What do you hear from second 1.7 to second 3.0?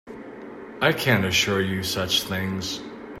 such things.